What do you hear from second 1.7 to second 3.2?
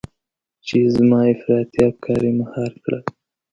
افکار يې مهار کړل.